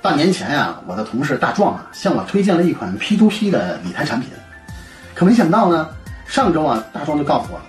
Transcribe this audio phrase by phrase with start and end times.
[0.00, 4.30] 半年前呀，我的同事大壮啊向我推荐了一款 P2P 的理财产品，
[5.14, 5.88] 可没想到呢，
[6.26, 7.60] 上周啊，大壮就告诉我，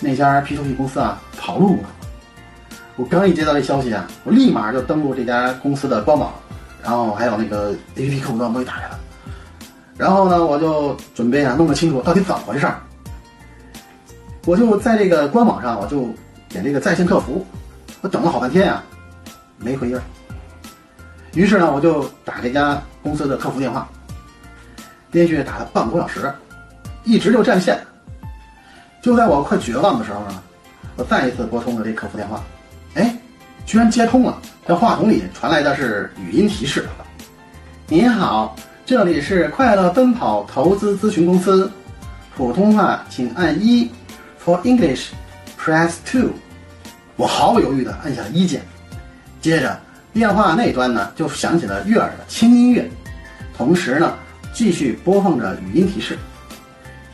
[0.00, 1.88] 那家 P2P 公司啊跑路了。
[2.96, 6.30] 我刚一接到这消息啊，我立马就登录这家公司的官网，
[6.82, 9.00] 然后还有那个 APP 客户端都给打开了。
[9.96, 12.78] 然后呢，我就准备啊弄个清楚到底怎么回事儿。
[14.44, 16.14] 我就在这个官网上，我就
[16.48, 17.46] 点这个在线客服，
[18.02, 18.82] 我等了好半天呀，
[19.56, 20.02] 没回音儿。
[21.34, 23.88] 于是呢，我就打这家公司的客服电话，
[25.12, 26.32] 连续打了半个多小时，
[27.04, 27.78] 一直就占线。
[29.00, 30.42] 就在我快绝望的时候呢，
[30.96, 32.42] 我再一次拨通了这客服电话，
[32.94, 33.16] 哎，
[33.64, 34.38] 居然接通了。
[34.66, 36.88] 这话筒里传来的是语音提示
[37.86, 41.70] ：“您好，这里是快乐奔跑投资咨询公司，
[42.36, 43.88] 普通话请按一
[44.44, 45.10] ，For English
[45.56, 46.30] press two。”
[47.16, 48.62] 我毫不犹豫地按下了一键，
[49.40, 49.78] 接着。
[50.12, 52.88] 电话那端呢，就响起了悦耳的轻音乐，
[53.56, 54.14] 同时呢，
[54.52, 56.18] 继续播放着语音提示：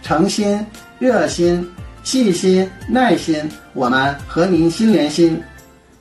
[0.02, 0.64] 诚心、
[0.98, 1.68] 热心、
[2.02, 5.42] 细心、耐心，我们和您心连心，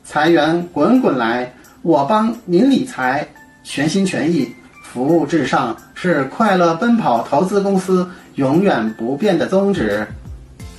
[0.05, 1.51] 财源滚滚来，
[1.81, 3.27] 我帮您理财，
[3.63, 10.07] 全心全意，服务至上，是快乐奔跑投资公司永远不变的宗旨。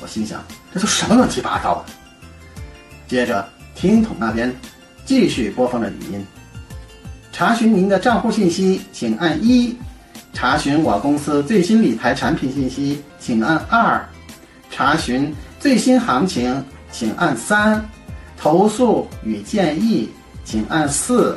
[0.01, 1.93] 我心想，这都什么乱七八糟的？
[3.07, 4.51] 接着，听筒那边。
[5.07, 6.27] 继续播放着语音。
[7.33, 9.75] 查询您的账户信息，请按一；
[10.33, 14.01] 查询我公司最新理财产品信息，请按二；
[14.69, 17.81] 查询最新行情，请按三；
[18.37, 20.11] 投诉与建议，
[20.45, 21.37] 请按四；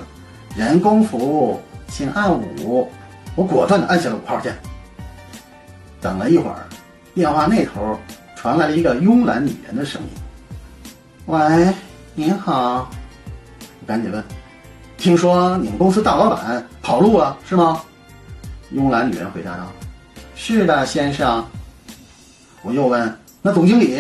[0.56, 2.90] 人工服务，请按五。
[3.36, 4.58] 我果断地按下了五号键。
[6.02, 6.66] 等了一会儿，
[7.14, 8.00] 电话那头
[8.36, 10.08] 传来了一个慵懒女人的声音
[11.28, 11.73] ：“喂，
[12.16, 12.90] 您好。”
[13.89, 14.23] 赶紧问，
[14.99, 17.81] 听说你们公司大老板跑路了是吗？
[18.71, 19.65] 慵懒女人回答道
[20.37, 21.44] ：“是的，先生。”
[22.61, 23.11] 我又问
[23.41, 23.99] ：“那总经理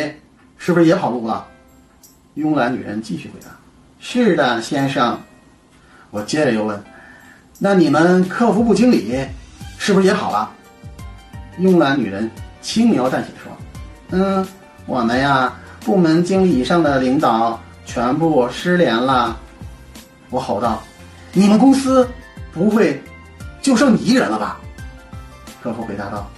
[0.59, 1.43] 是不是也跑路了？”
[2.37, 3.47] 慵懒女人继续回答
[3.99, 5.19] ：“是的，先生。”
[6.11, 6.79] 我接着又问
[7.57, 9.19] ：“那你们客服部经理
[9.79, 10.51] 是不是也跑了？”
[11.59, 12.29] 慵懒女人
[12.61, 13.51] 轻描淡写说
[14.15, 14.47] ：“嗯，
[14.85, 15.51] 我们呀，
[15.83, 19.35] 部门经理以上的领导全部失联了。”
[20.29, 20.81] 我吼道
[21.33, 22.07] ：“你们公司
[22.53, 23.01] 不会
[23.61, 24.59] 就剩你一人了吧？”
[25.61, 26.29] 客服回答道：“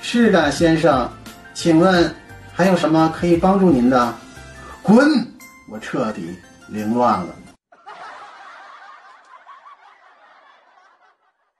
[0.00, 1.10] 是的，先生，
[1.54, 2.14] 请问
[2.52, 4.14] 还有什么可以帮助您的？”
[4.82, 4.96] 滚！
[5.68, 6.36] 我彻底
[6.68, 7.28] 凌乱了。